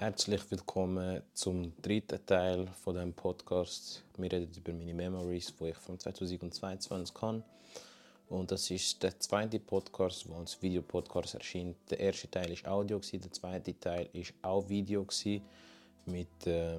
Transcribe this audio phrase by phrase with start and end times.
[0.00, 4.04] Herzlich willkommen zum dritten Teil von dem Podcast.
[4.16, 7.42] Wir reden über meine Memories, die ich von 2022 kann.
[8.28, 11.78] Und das ist der zweite Podcast, der als Videopodcast erscheint.
[11.90, 15.04] Der erste Teil ist Audio, der zweite Teil ist auch Video
[16.06, 16.78] mit, äh,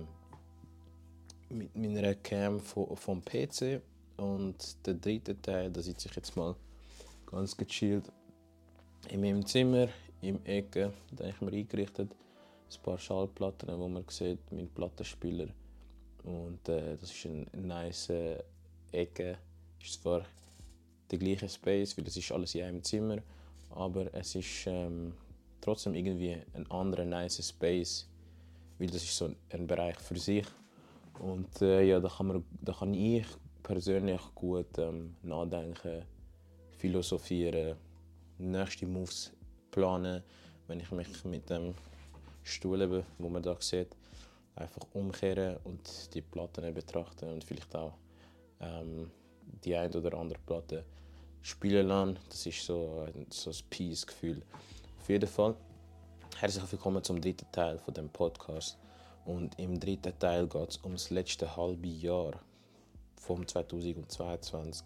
[1.50, 3.82] mit meiner Cam vom PC.
[4.16, 6.56] Und der dritte Teil, da sitze ich jetzt mal
[7.26, 8.10] ganz gechillt
[9.10, 9.90] in meinem Zimmer,
[10.22, 12.16] im Ecke, da habe ich mir eingerichtet
[12.78, 15.48] ein paar Schallplatten, wo man sieht, mein Plattenspieler.
[16.24, 18.44] Und äh, das ist eine nice äh,
[18.92, 19.38] Ecke.
[19.82, 20.26] Ist zwar
[21.10, 23.18] der gleiche Space, weil es ist alles in einem Zimmer,
[23.72, 25.14] aber es ist ähm,
[25.62, 28.08] trotzdem irgendwie ein anderer nice Space,
[28.78, 30.46] weil das ist so ein Bereich für sich.
[31.20, 33.26] Und äh, ja, da kann, man, da kann ich
[33.64, 36.04] persönlich gut ähm, nachdenken,
[36.78, 37.76] philosophieren,
[38.38, 39.32] nächste Moves
[39.72, 40.24] planen,
[40.68, 41.74] wenn ich mich mit dem
[42.50, 43.96] Stuhl, eben, wo man da sieht,
[44.56, 47.94] einfach umkehren und die Platten betrachten und vielleicht auch
[48.60, 49.10] ähm,
[49.64, 50.84] die ein oder andere Platte
[51.42, 52.20] spielen lassen.
[52.30, 54.42] Das ist so, so ein Peace-Gefühl.
[55.00, 55.56] Auf jeden Fall,
[56.38, 58.78] herzlich willkommen zum dritten Teil von dem Podcast.
[59.26, 62.34] Und im dritten Teil geht es um das letzte halbe Jahr
[63.16, 64.86] vom 2022.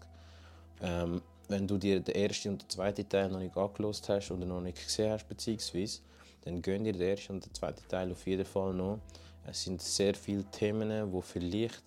[0.82, 4.46] Ähm, wenn du dir den ersten und den zweiten Teil noch nicht angelost hast oder
[4.46, 6.00] noch nicht gesehen hast, beziehungsweise
[6.44, 8.98] dann gönnt ihr den ersten und den zweiten Teil auf jeden Fall noch.
[9.46, 11.82] Es sind sehr viele Themen, wo vielleicht,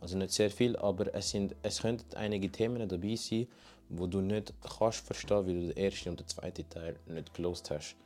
[0.00, 3.46] also nicht sehr viel, aber es, sind, es könnten einige Themen dabei sein,
[3.88, 7.70] wo du nicht kannst verstehen, weil du den ersten und den zweiten Teil nicht gelost
[7.70, 7.96] hast.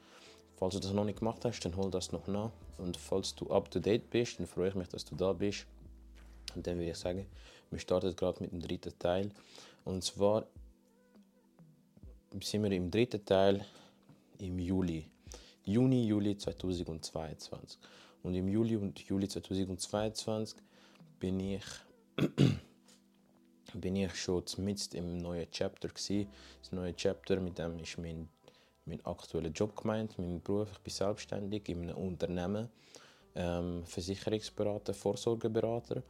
[0.57, 2.51] Falls du das noch nicht gemacht hast, dann hol das noch nach.
[2.79, 5.67] Und falls du up to date bist, dann freue ich mich, dass du da bist.
[6.55, 7.27] Und dann würde ich sagen,
[7.71, 9.31] wir starten gerade mit dem dritten Teil.
[9.85, 10.47] Und zwar
[12.43, 13.65] sind wir im dritten Teil
[14.39, 15.07] im Juli.
[15.69, 17.77] Juni, Juli 2022.
[18.23, 20.61] Und im Juli und Juli 2022
[21.19, 21.65] bin ich,
[23.75, 26.29] bin ich schon mitten im neuen Chapter gewesen.
[26.63, 28.29] Das neue Chapter, mit dem ist mein,
[28.85, 30.71] mein aktueller Job gemeint, mein Beruf.
[30.71, 32.69] Ich bin selbstständig in einem Unternehmen,
[33.35, 36.01] ähm, Versicherungsberater, Vorsorgeberater.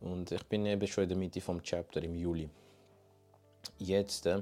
[0.00, 2.48] Und ich bin eben schon in der Mitte vom Chapter im Juli.
[3.76, 4.40] Jetzt äh,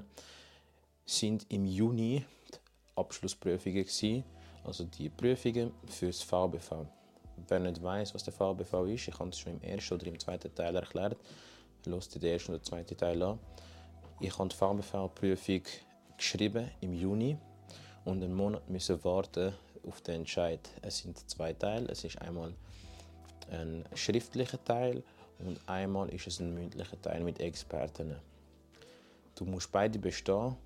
[1.05, 2.59] sind im Juni die
[2.95, 4.25] Abschlussprüfungen gewesen
[4.65, 6.87] also die Prüfungen für das VBV.
[7.49, 10.19] Wer nicht weiß, was der VBV ist, ich habe es schon im ersten oder im
[10.19, 11.17] zweiten Teil erklärt.
[11.87, 13.39] Lasst den ersten oder zweiten Teil an.
[14.21, 15.63] Ich habe die VBV-Prüfung
[16.17, 17.39] geschrieben im Juni
[18.05, 19.55] und einen Monat müssen warten
[19.87, 20.61] auf den Entscheid.
[20.83, 21.89] Es sind zwei Teile.
[21.89, 22.53] Es ist einmal
[23.51, 25.03] ein schriftlicher Teil
[25.39, 28.17] und einmal ist es ein mündlicher Teil mit Experten.
[29.35, 30.57] Du musst beide bestehen.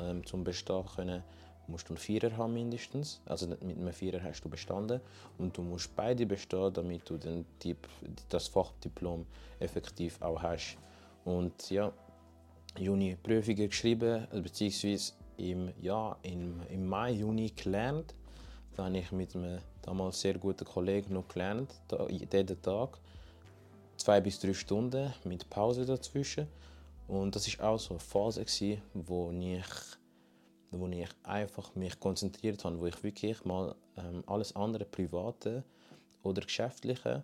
[0.00, 1.22] Ähm, zum Bestehen können
[1.66, 3.20] musst du einen Vierer haben mindestens.
[3.26, 5.00] Also mit einem Vierer hast du bestanden.
[5.38, 7.46] Und du musst beide bestehen, damit du den,
[8.28, 9.26] das Fachdiplom
[9.60, 10.76] effektiv auch hast.
[11.24, 11.92] Und ja,
[12.78, 18.14] Juni Prüfungen geschrieben, beziehungsweise im, ja, im, im Mai, Juni gelernt.
[18.76, 21.72] Da habe ich mit einem damals sehr guten Kollegen noch gelernt,
[22.08, 22.98] jeden Tag.
[23.96, 26.48] Zwei bis drei Stunden mit Pause dazwischen.
[27.06, 28.44] Und das war auch so eine Phase,
[28.94, 29.64] wo ich
[30.70, 35.64] wo ich einfach mich konzentriert habe, wo ich wirklich mal ähm, alles andere, private
[36.22, 37.22] oder geschäftliche,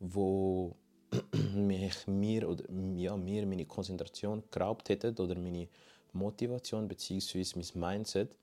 [0.00, 0.74] wo
[1.54, 2.64] mich mir oder
[2.96, 5.68] ja, mir meine Konzentration geraubt hätte oder meine
[6.12, 7.44] Motivation bzw.
[7.56, 8.36] mein Mindset,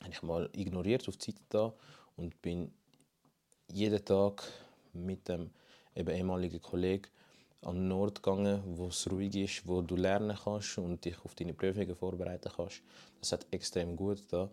[0.00, 1.74] habe ich mal ignoriert auf die Seite da
[2.16, 2.72] und bin
[3.72, 4.42] jeden Tag
[4.92, 5.50] mit dem
[5.94, 7.08] eben ehemaligen Kollegen
[7.64, 11.34] an den Ort gegangen, wo es ruhig ist, wo du lernen kannst und dich auf
[11.34, 12.82] deine Prüfungen vorbereiten kannst.
[13.20, 14.50] Das hat extrem gut da.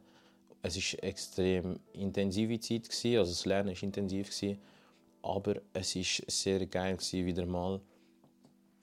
[0.62, 4.60] Es ist extrem intensive Zeit gewesen, also das Lernen ist intensiv gewesen,
[5.24, 7.82] aber es ist sehr geil gewesen, wieder mal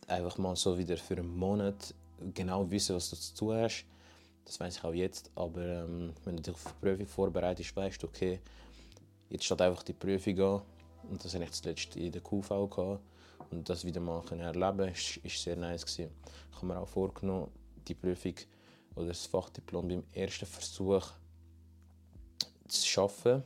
[0.06, 1.94] einfach mal so wieder für einen Monat
[2.34, 3.86] genau wissen, was du zu hast.
[4.44, 8.02] Das weiß ich auch jetzt, aber ähm, wenn du dich auf die Prüfung vorbereitest, weißt
[8.02, 8.40] du, okay,
[9.28, 10.62] jetzt steht einfach die Prüfung an
[11.10, 13.02] und das hatte ich zuletzt in der QV gehabt
[13.50, 16.10] und das wieder mal erleben ist, ist sehr nice gewesen.
[16.50, 17.50] Ich habe mir auch vorgenommen,
[17.86, 18.34] die Prüfung
[18.94, 21.06] oder das Fachdiplom beim ersten Versuch
[22.66, 23.42] zu schaffen.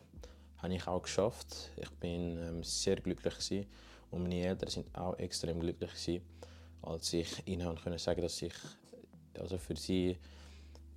[0.58, 1.70] Habe ich auch geschafft.
[1.76, 3.66] Ich bin ähm, sehr glücklich gewesen.
[4.10, 6.22] und meine Eltern sind auch extrem glücklich gewesen,
[6.82, 8.54] als ich ihnen konnte sagen, dass ich
[9.38, 10.16] also für sie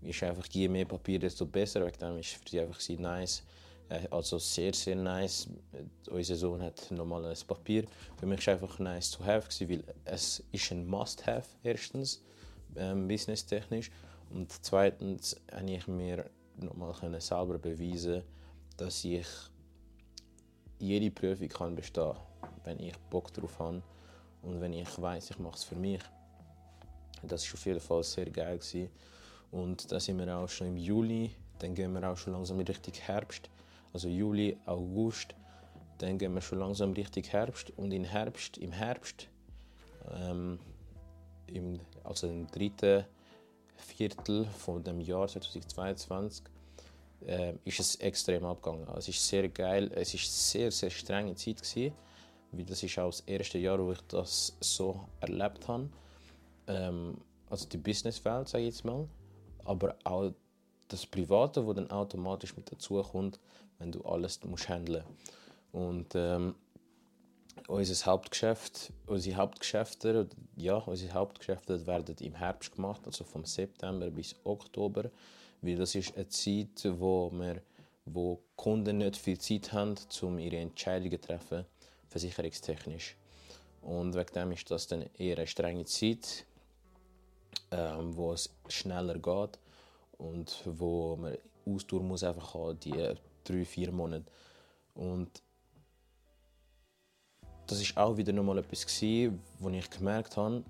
[0.02, 1.86] ist einfach je mehr Papier desto besser.
[1.86, 3.44] Wegen dem ist für sie einfach nice
[4.10, 5.48] also sehr, sehr nice.
[6.10, 7.86] Unser Sohn hat nochmal ein Papier.
[8.18, 12.24] Für mich war es einfach nice to have, weil es ist ein Must-have, erstens,
[12.76, 13.92] ähm, businesstechnisch.
[14.32, 18.24] Und zweitens konnte ich mir nochmal selber beweisen,
[18.78, 19.28] dass ich
[20.80, 22.16] jede Prüfung kann bestehen,
[22.64, 23.82] wenn ich Bock drauf habe
[24.42, 26.02] und wenn ich weiß, ich mache es für mich.
[27.24, 28.90] Das war auf jeden Fall sehr geil gewesen.
[29.52, 31.32] und da sind wir auch schon im Juli.
[31.60, 33.50] Dann gehen wir auch schon langsam in Richtung Herbst,
[33.96, 35.36] also Juli, August.
[36.00, 39.30] Dann gehen wir schon langsam Richtung Herbst und im Herbst, im Herbst,
[40.14, 40.60] ähm,
[41.48, 43.06] im, also im dritten
[43.78, 46.44] Viertel von dem Jahr 2022
[47.26, 48.86] äh, ist es extrem abgegangen.
[48.90, 51.96] Also, es ist sehr geil, es ist sehr sehr strenge Zeit gewesen,
[52.52, 55.90] weil das ist auch das erste Jahr, wo ich das so erlebt habe.
[56.68, 57.18] Ähm,
[57.50, 59.08] also die Businesswelt, sage ich jetzt mal,
[59.64, 60.34] aber auch
[60.90, 63.40] das Private, wo dann automatisch mit dazu kommt,
[63.80, 65.04] wenn du alles musst handeln.
[65.72, 66.56] Und ähm,
[67.68, 74.36] unser Hauptgeschäft, unsere Hauptgeschäfte, ja, unsere Hauptgeschäfte werden im Herbst gemacht, also vom September bis
[74.44, 75.10] Oktober,
[75.62, 77.62] weil das ist eine Zeit, wo wir,
[78.06, 81.66] wo Kunden nicht viel Zeit haben, um ihre Entscheidungen zu treffen,
[82.10, 83.16] versicherungstechnisch.
[83.82, 86.46] Und wegen dem ist das dann eher eine strenge Zeit,
[87.72, 89.60] ähm, wo es schneller geht
[90.18, 91.38] und wo man
[91.68, 93.16] Ausdauer muss einfach haben, die
[93.50, 94.26] drei, vier Monate.
[94.94, 95.42] Und
[97.68, 98.86] das ist auch wieder nochmal etwas
[99.60, 100.64] wo ich gemerkt habe,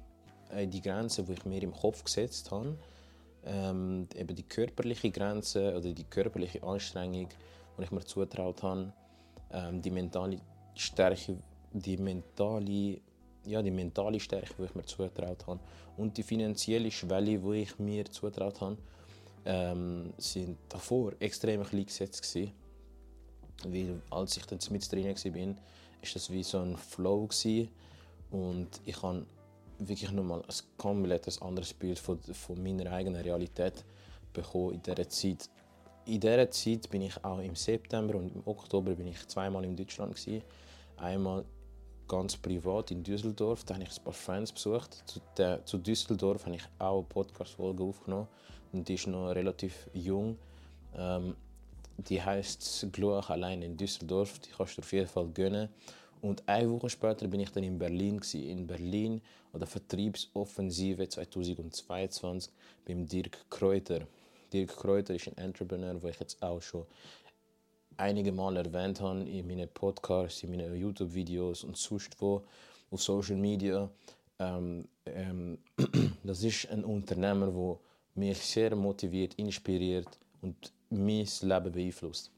[0.68, 2.78] die Grenze, die ich mir im Kopf gesetzt habe,
[3.46, 7.30] ähm, eben die körperliche Grenze oder die körperliche Anstrengung,
[7.78, 8.94] die ich mir zutraut habe,
[9.52, 10.40] ähm, die mentale
[10.74, 11.38] Stärke,
[11.72, 13.02] die mentale,
[13.46, 15.60] ja, die mentale Stärke, die ich mir zutraut habe
[15.98, 18.78] und die finanzielle Schwelle, die ich mir zutraut habe,
[19.46, 22.52] ähm, sind davor extrem klein gesetzt gewesen.
[23.64, 25.56] Weil als ich dann mit drin war,
[26.02, 27.70] ist das wie so ein Flow gewesen.
[28.32, 29.26] und ich habe
[29.80, 33.84] wirklich nochmal ein komplett anderes Bild von, von meiner eigenen Realität
[34.34, 35.50] bekommen in dieser Zeit.
[36.06, 39.76] In dieser Zeit bin ich auch im September und im Oktober bin ich zweimal in
[39.76, 40.44] Deutschland gewesen.
[40.98, 41.44] Einmal
[42.08, 45.04] ganz privat in Düsseldorf, da habe ich ein paar Friends besucht.
[45.08, 48.28] Zu, der, zu Düsseldorf habe ich auch eine Podcast-Folge aufgenommen
[48.72, 50.38] und die ist noch relativ jung.
[50.96, 51.36] Ähm,
[51.98, 54.40] die heißt Gloach allein in Düsseldorf.
[54.40, 55.70] Die kannst du auf jeden Fall gönnen.
[56.22, 59.22] Und eine Woche später bin ich dann in Berlin in Berlin
[59.54, 62.52] an der Vertriebsoffensive 2022
[62.86, 64.08] beim Dirk Kräuter.
[64.52, 66.86] Dirk Kräuter ist ein Entrepreneur, den ich jetzt auch schon
[67.98, 72.44] einige Mal erwähnt habe in meinen Podcasts, in meinen YouTube-Videos und sonst wo
[72.92, 73.90] auf Social Media.
[74.40, 75.60] Ähm, ähm,
[76.24, 77.78] das ist ein Unternehmer, der
[78.16, 82.32] mich sehr motiviert, inspiriert und mein Leben beeinflusst.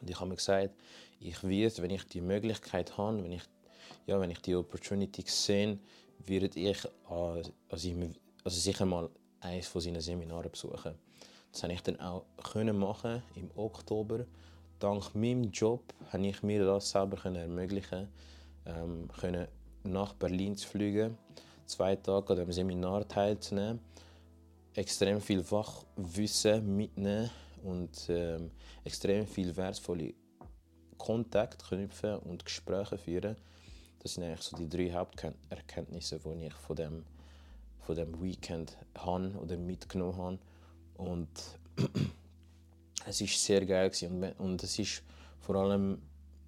[0.00, 0.74] Und ich habe mir gesagt,
[1.20, 3.42] ich werde, wenn ich die Möglichkeit habe, wenn ich,
[4.06, 5.78] ja, wenn ich die Opportunity sehe,
[6.26, 9.08] werde ich also, also sicher mal
[9.40, 10.94] eines von seinen Seminaren besuchen.
[11.50, 14.26] Das konnte ich dann auch können machen im Oktober.
[14.78, 18.08] Dank meinem Job konnte ich mir das selber ermöglichen,
[18.66, 19.48] ähm, können
[19.84, 21.16] nach Berlin zu fliegen,
[21.64, 23.80] zwei Tage an dem Seminar teilzunehmen,
[24.74, 27.30] extrem viel Fachwissen mitnehmen
[27.64, 28.50] und ähm,
[28.84, 30.14] extrem viel wertvolle
[30.98, 33.36] Kontakt knüpfen und Gespräche führen.
[34.00, 37.04] Das sind eigentlich so die drei Haupterkenntnisse, die ich von dem,
[37.80, 40.38] von dem Weekend habe oder mitgenommen habe.
[40.96, 41.28] Und
[43.06, 44.32] es ist sehr geil gewesen.
[44.38, 45.02] und, es ist
[45.40, 46.00] vor allem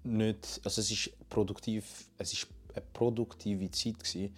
[0.03, 4.35] nicht, also es ist produktiv, es ist eine produktive Zeit gewesen.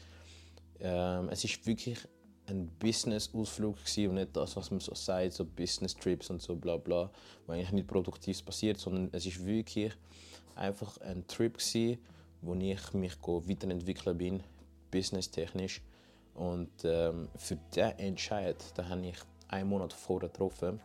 [0.79, 1.99] Ähm, es ist wirklich
[2.49, 7.09] ein Business-Ausflug und nicht das, was man so sagt, so Business-Trips und so bla bla,
[7.45, 9.93] wo eigentlich nicht produktiv passiert, sondern es ist wirklich
[10.55, 11.99] einfach ein Trip gewesen,
[12.41, 14.43] wo ich mich weiterentwickeln bin,
[14.91, 15.81] businesstechnisch.
[16.33, 19.17] Und ähm, für diesen Entscheid, da habe ich
[19.49, 20.79] einen Monat vorher getroffen,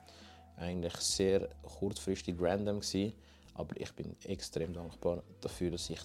[0.57, 3.13] eigentlich sehr kurzfristig random gewesen,
[3.55, 6.01] aber ich bin extrem dankbar dafür, dass ich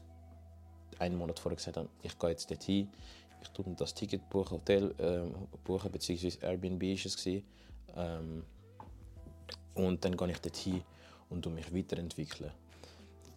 [1.00, 2.89] einen Monat vorher gesagt habe, ich gehe jetzt dorthin,
[3.41, 7.27] ich tue das Ticket buchen, Hotel ähm, buchen, beziehungsweise Airbnb war es.
[7.96, 8.43] Ähm,
[9.75, 10.84] und dann gehe ich dorthin
[11.29, 12.51] und mich weiterentwickeln.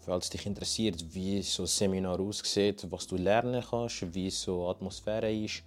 [0.01, 5.33] Falls dich interessiert, wie so ein Seminar aussieht, was du lernen kannst, wie so Atmosphäre
[5.33, 5.63] ist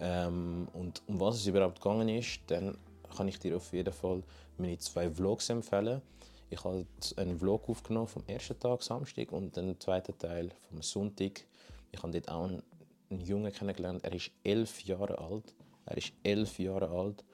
[0.00, 2.76] ähm, und um was es überhaupt gegangen ist, dann
[3.16, 4.22] kann ich dir auf jeden Fall
[4.58, 6.02] meine zwei Vlogs empfehlen.
[6.50, 11.44] Ich habe einen Vlog aufgenommen vom ersten Tag, Samstag, und den zweiten Teil vom Sonntag.
[11.92, 12.62] Ich habe dort auch einen
[13.10, 14.04] Jungen kennengelernt.
[14.04, 15.54] Er ist elf Jahre alt.
[15.86, 17.24] Er ist elf Jahre alt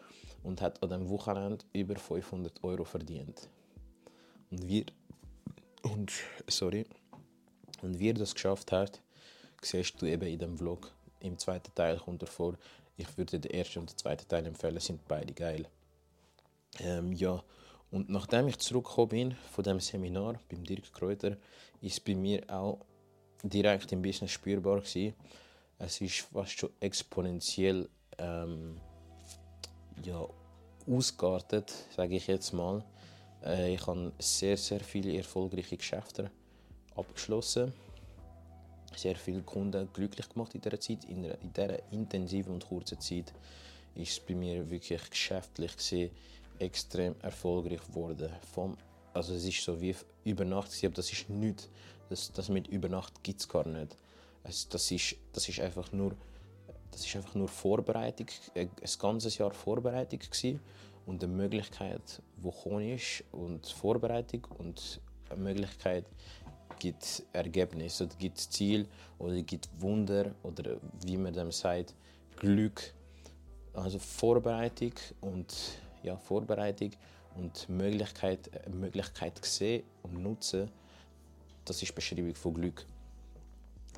[0.42, 3.48] und hat an diesem Wochenende über 500 Euro verdient.
[4.50, 4.84] Und wir
[5.82, 6.12] und
[6.46, 6.86] sorry
[7.80, 9.00] und wie er das geschafft hat,
[9.60, 10.92] siehst du eben in dem Vlog.
[11.20, 12.54] Im zweiten Teil kommt er vor.
[12.96, 15.66] Ich würde den ersten und den zweiten Teil empfehlen, sind beide geil.
[16.80, 17.42] Ähm, ja,
[17.90, 21.36] Und nachdem ich zurückgekommen bin von dem Seminar beim Dirk Kräuter,
[21.80, 22.78] ist bei mir auch
[23.42, 25.14] direkt im Business spürbar gewesen.
[25.84, 28.80] Es ist fast schon exponentiell ähm,
[30.04, 30.24] ja,
[30.86, 32.84] ausgeartet, sage ich jetzt mal.
[33.44, 36.30] Äh, ich habe sehr, sehr viele erfolgreiche Geschäfte
[36.94, 37.72] abgeschlossen.
[38.94, 41.04] Sehr viele Kunden glücklich gemacht in dieser Zeit.
[41.06, 41.24] In
[41.56, 43.34] dieser intensiven und kurzen Zeit
[43.96, 46.12] ist es bei mir wirklich geschäftlich gesehen
[46.60, 48.30] extrem erfolgreich geworden.
[48.54, 48.76] Vom,
[49.12, 51.68] also es ist so wie über Nacht, aber das ist nichts.
[52.08, 53.96] Das, das mit über Nacht gibt es gar nicht.
[54.44, 56.16] Es, das, ist, das ist einfach nur
[56.92, 60.60] das ist einfach nur Vorbereitung, ein ganzes Jahr Vorbereitung gewesen
[61.06, 66.04] und eine Möglichkeit, die gekommen ist und Vorbereitung und eine Möglichkeit
[66.78, 68.86] gibt Ergebnis oder gibt Ziel
[69.18, 71.94] oder gibt Wunder oder wie man dem sagt
[72.36, 72.92] Glück.
[73.72, 75.54] Also Vorbereitung und
[76.02, 76.90] ja Vorbereitung
[77.36, 80.70] und Möglichkeit Möglichkeit sehen und nutzen
[81.64, 82.84] das ist die Beschreibung von Glück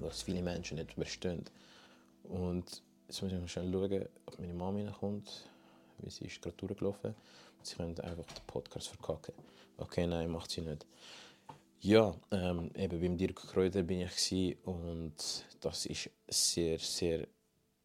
[0.03, 1.45] was viele Menschen nicht verstehen
[2.25, 5.31] und jetzt muss ich mal schnell schauen ob meine Mama kommt
[5.99, 7.15] weil sie ist gerade durchgelaufen.
[7.63, 9.35] Sie können einfach den Podcast verkacken.
[9.79, 10.87] Okay, nein, macht sie nicht.
[11.81, 15.15] Ja, ähm, eben beim Dirk Kräuter bin ich und
[15.61, 17.27] das ist sehr, sehr,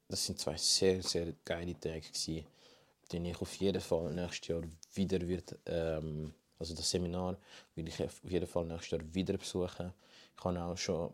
[0.07, 2.45] das sind zwei sehr, sehr geile Tage gewesen,
[3.11, 4.63] die ich auf jeden Fall nächstes Jahr
[4.93, 7.37] wieder wird, ähm, also das Seminar
[7.75, 9.93] will ich auf jeden Fall nächstes Jahr wieder besuchen.
[10.37, 11.13] Ich habe auch schon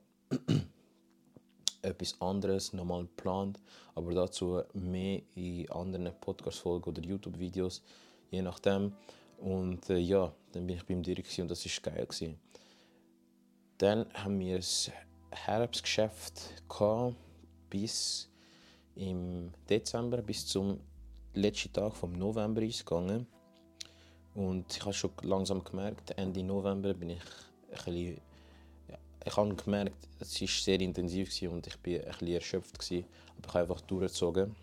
[1.86, 3.60] etwas anderes nochmal geplant,
[3.94, 7.82] aber dazu mehr in anderen Podcast-Folgen oder YouTube-Videos,
[8.32, 8.94] je nachdem.
[9.38, 12.06] Und äh, ja, dann bin ich beim Dirk und das war geil.
[12.06, 12.40] Gewesen.
[13.78, 14.90] Dann haben wir das
[15.32, 16.64] Herbstgeschäft
[17.70, 18.30] bis
[18.96, 20.80] im Dezember, bis zum
[21.34, 23.28] letzten Tag vom November gegangen.
[24.34, 27.22] Und ich habe schon langsam gemerkt, Ende November bin ich
[27.72, 28.22] ein bisschen
[29.26, 32.78] ich habe gemerkt, es war sehr intensiv und ich war bisschen erschöpft.
[32.78, 33.06] Gewesen,
[33.38, 34.56] aber ich habe einfach durchgezogen.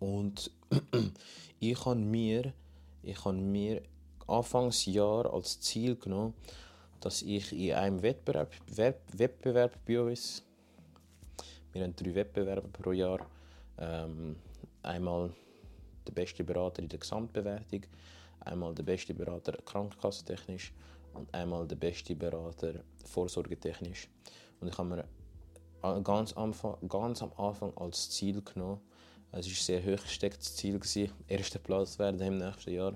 [0.00, 0.50] Und
[1.60, 2.52] ich habe mir,
[3.04, 3.82] ich habe mir
[4.26, 6.34] Anfangsjahr als Ziel genommen,
[7.00, 8.52] dass ich in einem Wettbewerb,
[9.12, 10.42] Wettbewerb bei uns,
[11.72, 13.24] wir haben drei Wettbewerbe pro Jahr,
[13.78, 14.36] ähm,
[14.82, 15.30] einmal
[16.06, 17.82] der beste Berater in der Gesamtbewertung,
[18.40, 20.72] einmal der beste Berater krankenkassentechnisch
[21.14, 24.08] und einmal der beste Berater vorsorgetechnisch.
[24.60, 28.80] Und ich habe mir ganz, Anfang, ganz am Anfang als Ziel genommen,
[29.34, 30.78] es war ein sehr hoch gestecktes Ziel,
[31.26, 32.94] erster Platz werden im nächsten Jahr.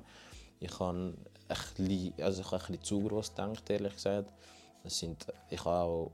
[0.60, 1.16] Ich habe ein
[1.76, 4.30] bisschen, also ich habe ein bisschen zu groß gedacht, ehrlich gesagt.
[4.84, 6.12] Es sind, ich habe auch,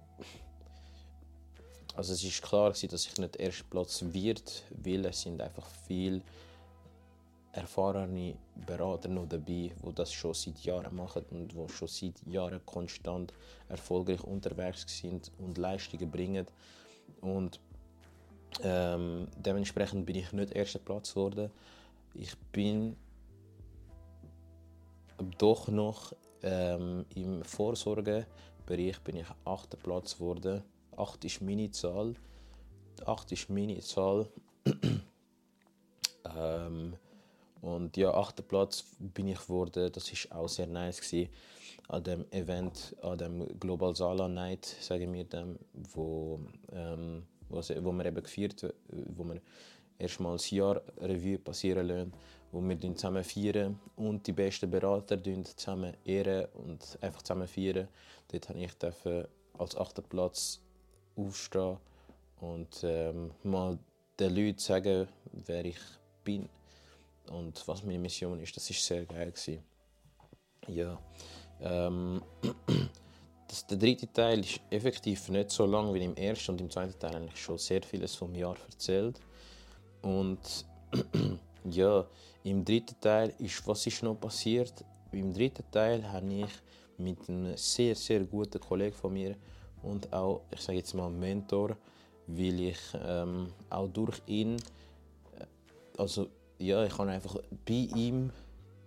[1.97, 6.23] also es ist klar dass ich nicht erster Platz wird, weil es sind einfach viele
[7.53, 12.65] erfahrene Berater noch dabei, die das schon seit Jahren machen und die schon seit Jahren
[12.65, 13.33] konstant
[13.69, 16.47] erfolgreich unterwegs sind und Leistungen bringen.
[17.21, 17.61] Und
[18.63, 21.51] ähm, dementsprechend bin ich nicht erster Platz geworden.
[22.15, 22.97] Ich bin
[25.39, 30.63] doch noch ähm, im Vorsorgebereich bin ich achter Platz geworden.
[30.97, 32.15] Acht ist meine Zahl.
[33.05, 34.29] Acht ist meine Zahl.
[36.37, 36.97] ähm,
[37.63, 39.91] und ja, achter Platz bin ich geworden.
[39.93, 41.31] Das ist auch sehr nice gewesen.
[41.89, 45.59] an dem Event, an dem Global Sala Night, sagen wir dem,
[45.95, 46.41] wo,
[46.73, 49.41] ähm, wo, wo wir eben gefeiert, wo wir
[49.99, 52.13] erstmal das Jahr Revue passieren lassen,
[52.51, 57.87] wo wir zusammen feiern und die besten Berater zusammen ehren und einfach zusammen feiern.
[58.29, 60.61] Dort durfte ich als achter Platz
[61.15, 61.77] aufstehen
[62.41, 63.79] und ähm, mal
[64.19, 65.79] den Leuten sagen, wer ich
[66.25, 66.49] bin
[67.31, 68.57] und was meine Mission ist.
[68.57, 69.63] Das ist sehr geil gewesen.
[70.69, 70.99] Ja,
[71.61, 72.23] ähm,
[73.49, 76.99] das, der dritte Teil ist effektiv nicht so lang wie im ersten und im zweiten
[76.99, 79.21] Teil eigentlich schon sehr vieles vom Jahr erzählt.
[80.03, 80.41] Und
[81.65, 82.07] ja,
[82.45, 84.85] im dritten Teil ist, was ist noch passiert?
[85.13, 86.51] Im dritten Teil habe ich
[86.99, 89.37] mit einem sehr, sehr guten Kollegen von mir
[89.83, 91.77] und auch, ich sage jetzt mal, Mentor,
[92.27, 94.57] weil ich ähm, auch durch ihn,
[95.39, 95.47] äh,
[95.99, 96.29] also
[96.63, 98.31] ja, ich habe einfach bei ihm,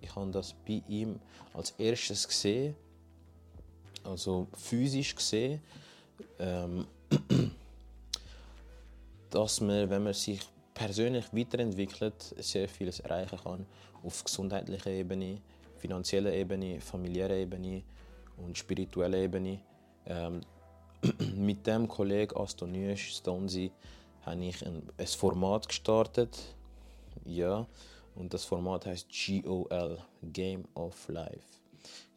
[0.02, 1.20] ich habe das bei ihm
[1.54, 2.76] als erstes gesehen,
[4.04, 5.62] also physisch gesehen,
[6.40, 6.86] ähm,
[9.30, 10.40] dass man, wenn man sich
[10.74, 13.66] persönlich weiterentwickelt, sehr vieles erreichen kann
[14.04, 15.42] auf gesundheitlicher Ebene,
[15.78, 17.84] finanzieller Ebene, familiärer Ebene
[18.38, 19.60] und spiritueller Ebene.
[20.06, 20.42] Ähm,
[21.36, 23.72] mit dem Kollegen Astonius Stonzi
[24.26, 26.56] habe ich ein, ein Format gestartet,
[27.26, 27.68] ja,
[28.16, 31.60] Und das Format heißt GOL, Game of Life.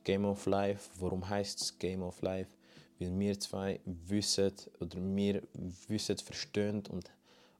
[0.04, 2.50] Game of Life, warum heißt es Game of Life?
[2.98, 5.42] Weil wir zwei wissen oder wir
[5.88, 7.10] wissen, verstehen und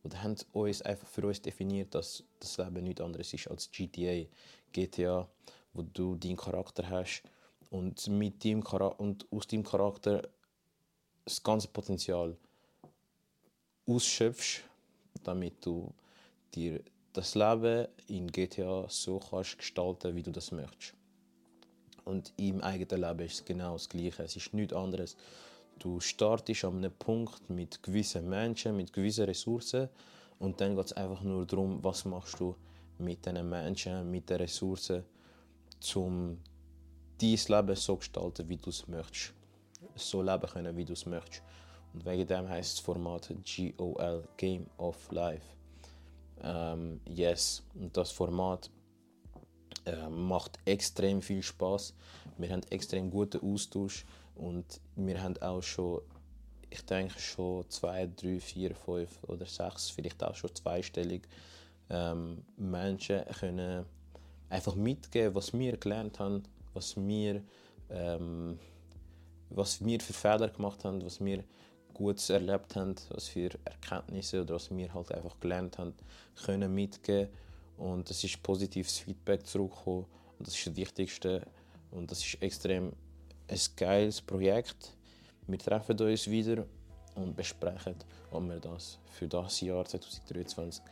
[0.05, 4.26] oder haben uns einfach für uns definiert, dass das Leben nichts anderes ist als GTA,
[4.73, 5.28] GTA,
[5.73, 7.23] wo du deinen Charakter hast
[7.71, 10.28] und mit dem und aus deinem Charakter
[11.25, 12.37] das ganze Potenzial
[13.87, 14.62] ausschöpfst,
[15.25, 15.93] damit du
[16.55, 16.81] dir
[17.18, 20.94] das Leben in GTA so kannst gestalten, wie du das möchtest.
[22.04, 24.22] Und im eigenen Leben ist es genau das Gleiche.
[24.22, 25.16] Es ist nichts anderes.
[25.80, 29.88] Du startest an einem Punkt mit gewissen Menschen, mit gewissen Ressourcen
[30.38, 32.54] und dann geht es einfach nur darum, was machst du
[32.98, 35.04] mit diesen Menschen, mit den Ressourcen,
[35.96, 36.38] um
[37.20, 39.34] dein Leben so gestalten, wie du es möchtest.
[39.96, 41.42] So leben können, wie du es möchtest.
[41.92, 43.32] Und wegen dem heißt das Format
[43.76, 45.58] GOL, Game of Life.
[46.42, 48.71] Ähm, yes, und das Format
[49.87, 51.95] äh, macht extrem viel Spaß.
[52.37, 54.04] Wir haben extrem guten Austausch
[54.35, 56.00] und wir haben auch schon,
[56.71, 61.28] ich denke schon zwei, drei, vier, fünf oder sechs, vielleicht auch schon zweistellig
[61.90, 63.85] ähm, Menschen können
[64.50, 66.42] einfach mitgeben, was wir gelernt haben,
[66.75, 67.42] was wir,
[67.90, 68.59] ähm,
[69.50, 71.45] was wir für Fehler gemacht haben, was wir
[71.99, 75.95] Gutes erlebt haben, was für Erkenntnisse oder was wir halt einfach gelernt haben,
[76.45, 77.28] können mitgeben
[77.76, 80.07] und es ist positives Feedback zurückgekommen
[80.38, 81.43] und das ist das Wichtigste
[81.90, 82.93] und das ist extrem
[83.49, 84.95] ein geiles Projekt.
[85.49, 86.64] Wir treffen uns wieder
[87.17, 87.97] und besprechen,
[88.31, 90.83] ob wir das für das Jahr 2023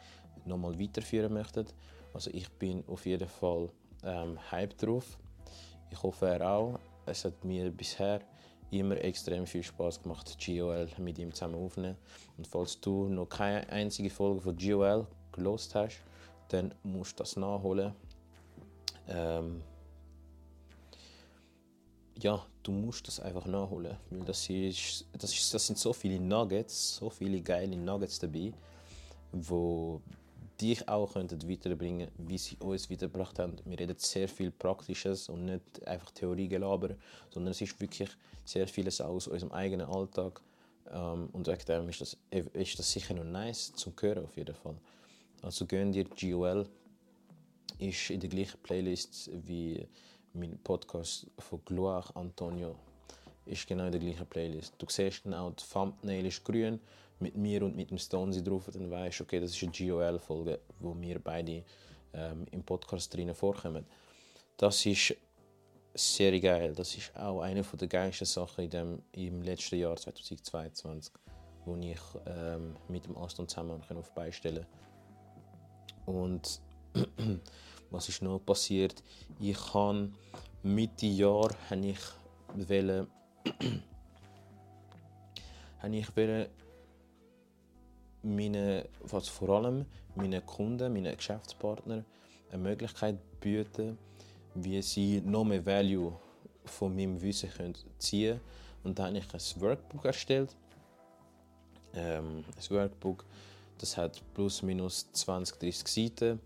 [0.44, 1.66] nochmal weiterführen möchten.
[2.12, 3.68] Also ich bin auf jeden Fall
[4.02, 5.18] ähm, hype drauf.
[5.90, 6.80] Ich hoffe er auch.
[7.04, 8.20] Es hat mir bisher
[8.70, 11.96] immer extrem viel Spaß gemacht, GOL mit ihm zusammen aufzunehmen.
[12.36, 16.02] Und falls du noch keine einzige Folge von GOL gelost hast,
[16.48, 17.92] dann musst du das nachholen.
[19.08, 19.62] Ähm,
[22.18, 26.18] ja, du musst das einfach nachholen, weil das, ist, das, ist, das sind so viele
[26.18, 28.52] Nuggets, so viele geile Nuggets dabei,
[29.32, 30.00] wo
[30.60, 33.56] dich auch könnten weiterbringen, wie sie uns weitergebracht haben.
[33.64, 36.96] Wir reden sehr viel Praktisches und nicht einfach Theoriegelaber,
[37.30, 38.10] sondern es ist wirklich
[38.44, 40.40] sehr vieles aus unserem eigenen Alltag.
[40.90, 44.54] Ähm, und wegen dem ist das, ist das sicher noch nice zum Hören auf jeden
[44.54, 44.76] Fall.
[45.42, 46.66] Also gehen dir GOL
[47.78, 49.86] ist in der gleichen Playlist wie
[50.32, 52.76] mein Podcast von Gloire Antonio
[53.46, 54.74] ist genau in der gleichen Playlist.
[54.78, 56.80] Du siehst genau, das Thumbnail ist grün
[57.18, 60.60] mit mir und mit dem Stonesy drauf, dann weißt du, okay, das ist eine GOL-Folge,
[60.80, 61.64] wo wir beide
[62.12, 63.86] ähm, im Podcast drinnen vorkommen.
[64.56, 65.14] Das ist
[65.94, 66.74] sehr geil.
[66.74, 71.12] Das ist auch eine der geilsten Sachen in dem, im letzten Jahr 2022,
[71.64, 74.66] wo ich ähm, mit dem Aston zusammen auf beistellen
[76.04, 76.60] Und
[77.90, 79.02] was ist noch passiert?
[79.40, 80.10] Ich habe
[80.62, 81.98] Mitte Jahr habe ich
[82.54, 83.06] wollte,
[85.78, 86.08] habe ich
[88.22, 92.04] meine, was vor allem meinen Kunden, meinen Geschäftspartnern
[92.50, 93.98] eine Möglichkeit bieten,
[94.54, 96.12] wie sie noch mehr Value
[96.64, 97.50] von meinem Wissen
[97.98, 98.40] ziehen können.
[98.84, 100.54] Und da habe ich ein Workbook erstellt.
[101.94, 103.24] Ähm, ein Workbook,
[103.78, 106.40] das hat plus minus 20, 30 Seiten.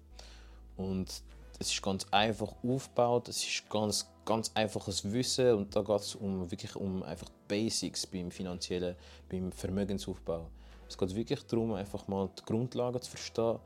[0.77, 1.23] Und
[1.61, 6.15] es ist ganz einfach aufgebaut, es ist ganz, ganz einfaches Wissen und da geht es
[6.15, 8.97] um, wirklich um einfach Basics beim finanziellen,
[9.29, 10.49] beim Vermögensaufbau.
[10.89, 13.59] Es geht wirklich darum, einfach mal die Grundlagen zu verstehen,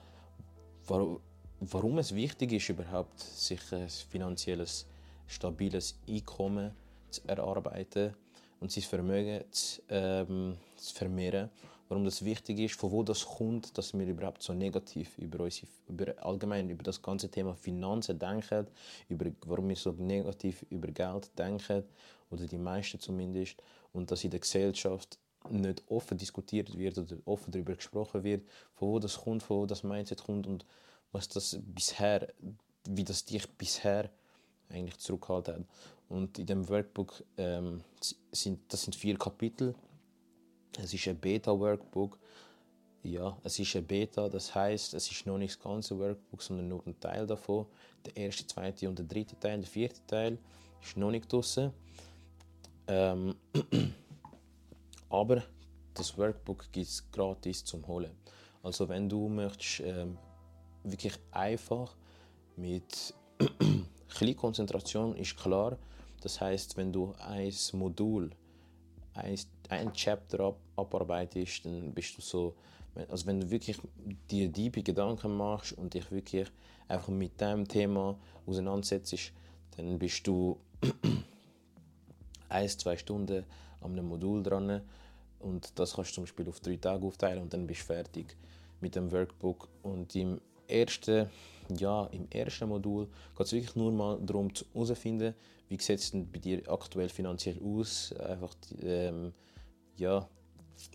[0.88, 1.20] warum,
[1.60, 4.86] warum es wichtig ist, überhaupt sich ein finanzielles,
[5.28, 6.72] stabiles Einkommen
[7.10, 8.12] zu erarbeiten
[8.58, 11.48] und sein Vermögen zu, ähm, zu vermehren.
[11.88, 15.66] Warum das wichtig ist, von wo das kommt, dass wir überhaupt so negativ über, unsere,
[15.88, 18.66] über allgemein über das ganze Thema Finanzen denken,
[19.08, 21.84] über, warum wir so negativ über Geld denken,
[22.30, 25.18] oder die meisten zumindest, und dass in der Gesellschaft
[25.50, 29.66] nicht offen diskutiert wird oder offen darüber gesprochen wird, von wo das kommt, von wo
[29.66, 30.64] das Mindset kommt und
[31.12, 32.32] was das bisher,
[32.88, 34.10] wie das dich bisher
[34.68, 35.64] eigentlich zurückgehalten hat.
[36.08, 37.82] Und in dem Workbook ähm,
[38.32, 39.74] sind das sind vier Kapitel.
[40.82, 42.18] Es ist ein Beta-Workbook.
[43.02, 46.68] Ja, es ist ein Beta, das heißt, es ist noch nicht das ganze Workbook, sondern
[46.68, 47.66] nur ein Teil davon.
[48.06, 50.38] Der erste, zweite und der dritte Teil, der vierte Teil
[50.82, 51.70] ist noch nicht draußen.
[52.88, 53.34] Ähm,
[55.10, 55.42] Aber
[55.92, 58.12] das Workbook gibt es gratis zum Holen.
[58.62, 60.16] Also wenn du möchtest, ähm,
[60.82, 61.94] wirklich einfach
[62.56, 63.14] mit
[64.08, 65.78] kleiner Konzentration ist klar.
[66.20, 68.30] Das heißt, wenn du ein Modul,
[69.12, 69.38] ein,
[69.74, 72.54] ein Chapter ab, abarbeitest, dann bist du so
[73.08, 73.78] Also wenn du wirklich
[74.30, 76.48] dir tiefe Gedanken machst und dich wirklich
[76.88, 79.32] einfach mit dem Thema auseinandersetzt,
[79.76, 80.58] dann bist du
[82.48, 83.44] ein, zwei Stunden
[83.80, 84.82] an einem Modul dran
[85.40, 88.36] und das kannst du zum Beispiel auf drei Tage aufteilen und dann bist du fertig
[88.80, 89.68] mit dem Workbook.
[89.82, 91.28] Und im ersten,
[91.76, 95.34] ja, im ersten Modul geht es wirklich nur mal darum herauszufinden,
[95.68, 99.32] wie sieht es denn bei dir aktuell finanziell aus, einfach ähm,
[99.96, 100.28] ja,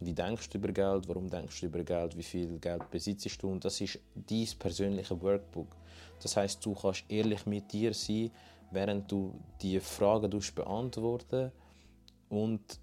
[0.02, 3.50] wie denkst du über Geld, warum denkst du über Geld, wie viel Geld besitzt du
[3.50, 5.76] und das ist dein persönliches Workbook.
[6.22, 8.32] Das heißt, du kannst ehrlich mit dir sein,
[8.72, 11.52] während du die Fragen beantworten
[12.30, 12.80] und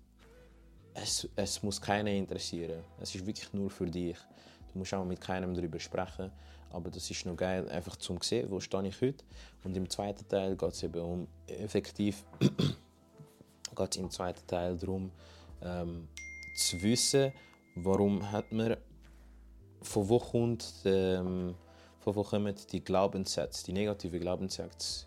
[0.94, 2.82] es, es muss keinen interessieren.
[3.00, 4.16] Es ist wirklich nur für dich.
[4.72, 6.30] Du musst auch mit keinem darüber sprechen,
[6.70, 9.24] aber das ist noch geil, einfach zum sehen, wo stehe ich heute.
[9.64, 12.24] Und im zweiten Teil geht es eben um effektiv
[13.76, 15.10] geht im zweiten Teil darum,
[15.62, 16.08] ähm,
[16.54, 17.32] zu wissen,
[17.74, 18.76] warum hat man,
[19.82, 21.54] von wo kommt, ähm,
[22.00, 25.06] von wo kommen die Glaubenssätze, die negativen Glaubenssätze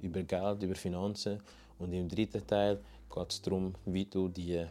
[0.00, 1.40] über Geld, über Finanzen.
[1.78, 2.80] Und im dritten Teil
[3.12, 4.66] geht es darum, wie du die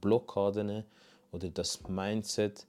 [0.00, 0.84] Blockaden
[1.30, 2.66] oder das Mindset,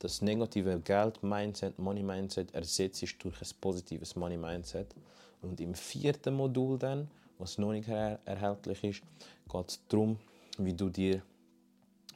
[0.00, 4.94] das negative Geld-Mindset, Money-Mindset ersetzt durch ein positives Money-Mindset.
[5.42, 9.02] Und im vierten Modul dann, was noch nicht erhältlich ist,
[9.50, 10.18] geht es darum,
[10.58, 11.22] wie du dir,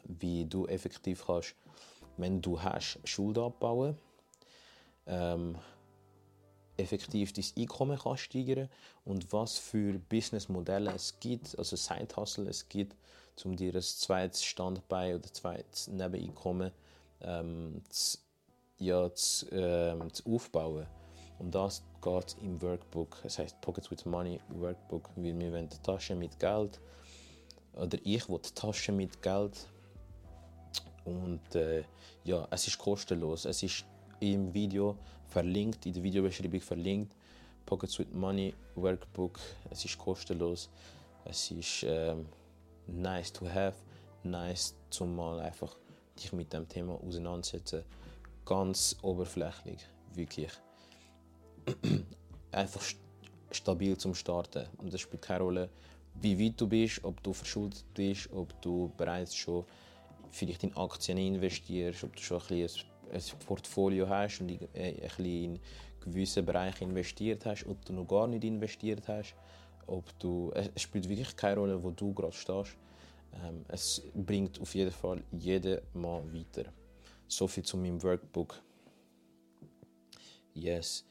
[0.05, 1.55] wie du effektiv kannst,
[2.16, 3.97] wenn du hast, Schulden abbauen,
[5.07, 5.57] ähm,
[6.77, 8.68] effektiv dein Einkommen kann steigern
[9.05, 12.97] und was für Businessmodelle es gibt, also Side-Hustle es gibt,
[13.44, 16.73] um dir ein zweites Standbein oder zweites Nebeneinkommen
[17.20, 18.18] ähm, zu,
[18.79, 20.87] ja, zu, ähm, zu aufbauen.
[21.38, 23.18] Um das geht im Workbook.
[23.25, 26.81] Es heißt Pockets with Money Workbook, weil wir wollen Taschen mit Geld
[27.76, 29.68] oder ich will Taschen mit Geld
[31.04, 31.84] und äh,
[32.24, 33.44] ja, es ist kostenlos.
[33.44, 33.84] Es ist
[34.20, 34.96] im Video
[35.28, 37.14] verlinkt, in der Videobeschreibung verlinkt.
[37.66, 39.38] Pockets with Money Workbook.
[39.70, 40.70] Es ist kostenlos.
[41.24, 42.26] Es ist ähm,
[42.87, 43.76] nice to have,
[44.22, 45.74] nice zum mal einfach
[46.18, 47.82] dich mit dem Thema auseinandersetzen.
[48.44, 50.52] Ganz oberflächlich, wirklich.
[52.52, 52.82] einfach
[53.50, 54.66] stabil zum Starten.
[54.78, 55.70] Und das spielt keine Rolle,
[56.20, 59.64] wie weit du bist, ob du verschuldet bist, ob du bereits schon
[60.31, 62.68] vielleicht in Aktien investierst, ob du schon ein,
[63.12, 65.61] ein Portfolio hast und ein bisschen in
[66.00, 69.35] gewissen Bereichen investiert hast, ob du noch gar nicht investiert hast
[69.87, 72.77] ob du, es spielt wirklich keine Rolle, wo du gerade stehst.
[73.33, 76.70] Ähm, es bringt auf jeden Fall jeden Mal weiter.
[77.27, 78.62] So viel zu meinem Workbook.
[80.55, 81.05] Yes.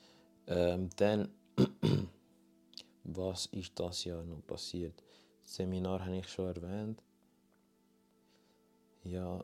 [0.48, 1.30] Ähm, dann,
[3.04, 5.04] was ist das Jahr noch passiert?
[5.44, 7.02] Das Seminar habe ich schon erwähnt.
[9.04, 9.44] Ja,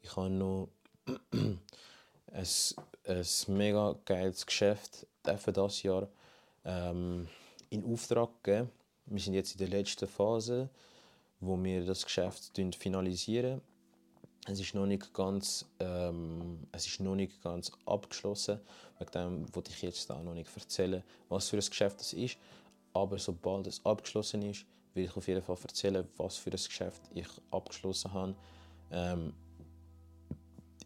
[0.00, 0.68] ich habe noch
[1.32, 2.46] ein,
[3.04, 6.08] ein mega geiles Geschäft für das Jahr.
[6.64, 7.28] Ähm,
[7.70, 8.70] in Auftrag gegeben.
[9.06, 10.68] Wir sind jetzt in der letzten Phase,
[11.40, 13.60] wo wir das Geschäft finalisieren.
[14.46, 18.60] Es ist noch nicht ganz, ähm, es ist noch nicht ganz abgeschlossen.
[18.98, 22.38] Wegen dem wollte ich jetzt auch noch nicht erzählen, was für ein Geschäft das ist.
[22.94, 27.02] Aber sobald es abgeschlossen ist, will ich auf jeden Fall erzählen, was für ein Geschäft
[27.14, 28.34] ich abgeschlossen habe.
[28.90, 29.34] Ähm,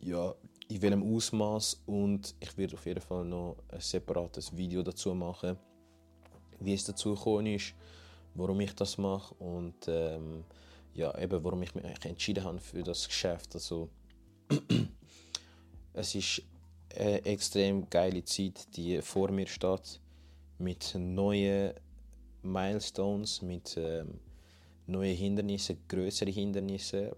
[0.00, 0.34] ja,
[0.68, 5.56] in welchem Ausmaß und ich werde auf jeden Fall noch ein separates Video dazu machen
[6.64, 7.74] wie es dazu gekommen ist,
[8.34, 10.44] warum ich das mache und ähm,
[10.94, 13.55] ja, eben, warum ich mich entschieden habe für das Geschäft.
[13.55, 13.88] Also,
[15.92, 16.42] es ist
[16.94, 20.00] eine extrem geile Zeit, die vor mir steht,
[20.59, 21.72] mit neuen
[22.42, 24.20] Milestones, mit ähm,
[24.87, 27.11] neuen Hindernissen, größeren Hindernissen,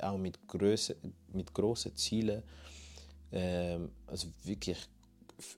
[0.00, 0.94] auch mit, grösser,
[1.32, 2.42] mit grossen Zielen.
[3.32, 4.78] Ähm, also wirklich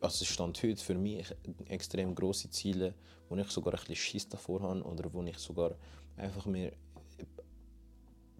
[0.00, 1.26] also stand heute für mich
[1.66, 2.94] extrem große Ziele,
[3.28, 5.76] wo ich sogar ein bisschen Schiss davor habe oder wo ich sogar
[6.16, 6.72] einfach mir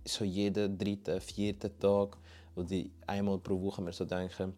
[0.09, 2.17] so jeden dritten, vierten Tag
[2.55, 4.53] oder einmal pro Woche mir so denke,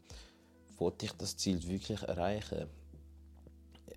[0.78, 2.68] wollte ich das Ziel wirklich erreichen?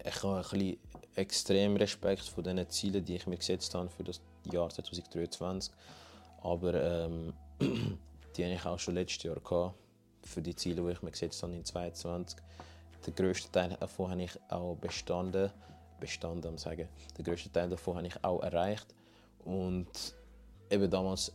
[0.05, 0.77] Ich habe ein bisschen
[1.15, 4.19] extrem Respekt vor den Zielen, die ich mir gesetzt habe für das
[4.51, 5.73] Jahr 2023.
[6.41, 9.75] Aber ähm, die hatte ich auch schon letztes Jahr gehabt,
[10.23, 12.39] für die Ziele, die ich mir gesetzt habe in 2022.
[13.05, 15.51] Der größte Teil davon habe ich auch bestanden.
[15.99, 16.87] Bestanden, am sagen.
[17.17, 18.93] Der größte Teil davon habe ich auch erreicht.
[19.45, 19.87] Und
[20.69, 21.31] eben damals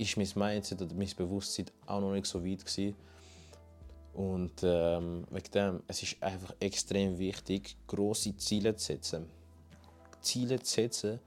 [0.00, 2.96] ist mein Mindset oder mein Bewusstsein auch noch nicht so weit gewesen.
[4.14, 9.26] Und ähm, wegen dem, es ist einfach extrem wichtig, große Ziele zu setzen.
[10.20, 11.20] Ziele zu setzen,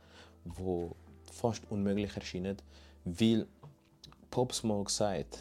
[0.44, 0.90] die
[1.32, 2.58] fast unmöglich erscheinen,
[3.06, 3.48] weil
[4.30, 5.40] Pops mal gesagt,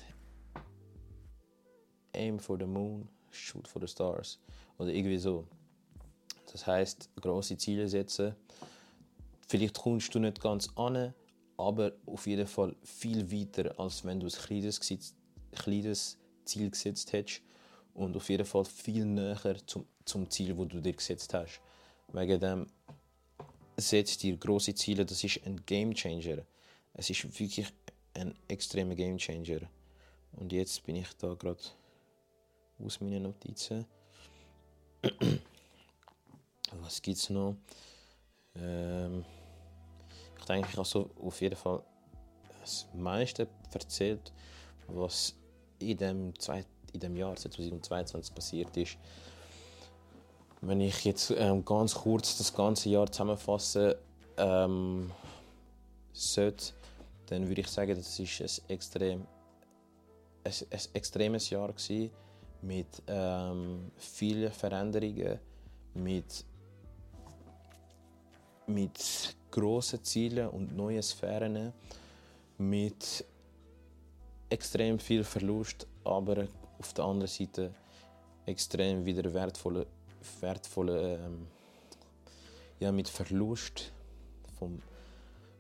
[2.15, 4.39] aim for the moon, shoot for the stars.
[4.79, 5.47] Oder irgendwie so.
[6.53, 8.35] Das heißt, große Ziele setzen.
[9.49, 11.15] Vielleicht kommst du nicht ganz an,
[11.57, 14.81] aber auf jeden Fall viel weiter, als wenn du ein kleines,
[15.53, 17.43] kleines Ziel gesetzt hättest.
[17.95, 21.61] Und auf jeden Fall viel näher zum, zum Ziel, wo du dir gesetzt hast.
[22.13, 22.67] Wegen dem
[23.77, 26.45] setzt dir große Ziele, das ist ein Game Changer.
[26.95, 27.73] Es ist wirklich
[28.15, 29.61] ein extremer Game Changer.
[30.33, 31.61] Und jetzt bin ich da gerade
[32.79, 33.87] aus meinen Notizen.
[36.81, 37.57] Was gibt es noch?
[38.55, 38.92] Ähm,
[40.43, 41.83] ich denke, ich habe so auf jeden Fall
[42.61, 44.33] das meiste erzählt,
[44.89, 45.35] was
[45.79, 46.33] in dem,
[46.93, 48.99] in dem Jahr 2022 passiert ist.
[50.61, 53.95] Wenn ich jetzt ähm, ganz kurz das ganze Jahr zusammenfassen
[54.37, 55.11] ähm,
[56.13, 56.73] sollte,
[57.27, 59.27] dann würde ich sagen, das ist ein extrem
[60.45, 62.11] ein, ein extremes Jahr gewesen,
[62.63, 65.39] mit ähm, vielen Veränderungen,
[65.95, 66.45] mit,
[68.67, 71.73] mit grossen Zielen und neuen Sphären,
[72.59, 73.25] mit
[74.51, 77.73] extrem viel Verlust, aber auf der anderen Seite
[78.47, 79.87] extrem wieder wertvolle,
[80.41, 81.47] wertvolle ähm,
[82.81, 83.93] ja, mit Verlust
[84.59, 84.83] vom,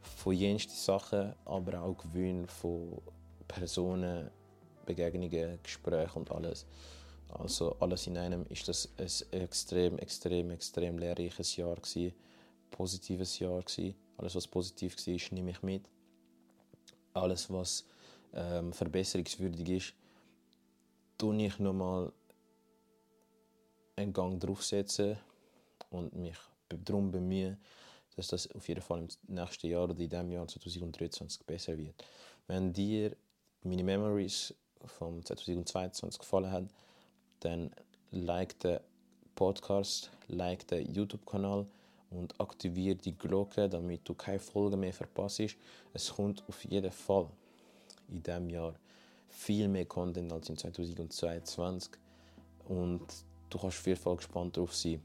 [0.00, 3.00] von jensten Sachen, aber auch Gewinn von
[3.46, 4.30] Personen,
[4.84, 6.66] Begegnungen, Gespräche und alles.
[7.28, 12.12] Also alles in einem ist das ein extrem, extrem, extrem lehrreiches Jahr gewesen,
[12.72, 13.94] positives Jahr gewesen.
[14.16, 15.84] Alles was positiv war, nehme ich mit.
[17.14, 17.84] Alles was
[18.34, 19.94] ähm, verbesserungswürdig ist,
[21.18, 22.12] tue ich nochmal
[23.96, 25.16] einen Gang draufsetzen
[25.90, 27.58] und mich darum bemühen,
[28.16, 31.94] dass das auf jeden Fall im nächsten Jahr oder in diesem Jahr 2023 besser wird.
[32.46, 33.14] Wenn dir
[33.62, 34.54] meine Memories
[34.84, 36.64] vom 2022 gefallen hat,
[37.40, 37.70] dann
[38.10, 38.80] like den
[39.34, 41.66] Podcast, like den YouTube-Kanal
[42.16, 45.42] und aktiviere die Glocke, damit du keine Folge mehr verpasst.
[45.92, 47.28] Es kommt auf jeden Fall
[48.08, 48.74] in diesem Jahr
[49.28, 51.92] viel mehr Content als in 2022
[52.68, 53.00] und
[53.50, 55.00] du kannst auf jeden Fall gespannt darauf sein.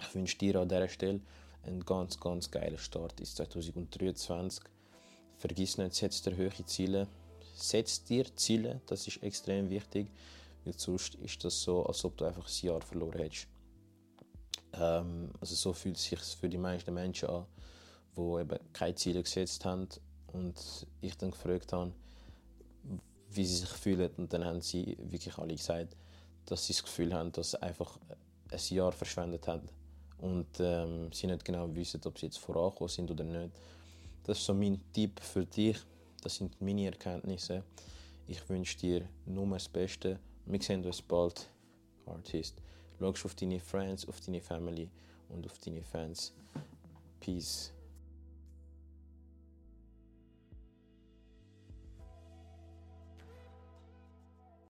[0.00, 1.20] Ich wünsche dir an dieser Stelle
[1.62, 4.64] einen ganz, ganz geilen Start ins 2023.
[5.36, 7.06] Vergiss nicht, setz dir hohe Ziele
[7.54, 10.08] setz dir Ziele, das ist extrem wichtig,
[10.64, 13.46] weil sonst ist das so, als ob du einfach ein Jahr verloren hättest.
[14.78, 17.46] Ähm, also so fühlt es sich für die meisten Menschen an,
[18.16, 19.88] die eben keine Ziele gesetzt haben
[20.32, 21.92] und ich dann gefragt habe,
[23.30, 25.96] wie sie sich fühlen und dann haben sie wirklich alle gesagt,
[26.46, 27.98] dass sie das Gefühl haben, dass sie einfach
[28.50, 29.68] ein Jahr verschwendet haben
[30.18, 33.54] und ähm, sie nicht genau wissen, ob sie jetzt vorangekommen sind oder nicht.
[34.22, 35.78] Das ist so mein Tipp für dich
[36.24, 37.62] das sind meine Erkenntnisse.
[38.26, 40.18] Ich wünsche dir nur das Beste.
[40.46, 41.50] Wir sehen uns bald,
[42.06, 42.62] Artist.
[42.98, 44.88] Schau auf deine Friends, auf deine Family
[45.28, 46.32] und auf deine Fans.
[47.20, 47.73] Peace.